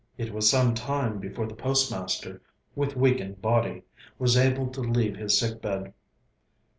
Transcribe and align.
It 0.17 0.33
was 0.33 0.49
some 0.49 0.73
time 0.73 1.19
before 1.19 1.45
the 1.45 1.53
postmaster, 1.53 2.41
with 2.75 2.97
weakened 2.97 3.39
body, 3.39 3.83
was 4.17 4.35
able 4.35 4.65
to 4.71 4.81
leave 4.81 5.15
his 5.15 5.37
sick 5.37 5.61
bed. 5.61 5.93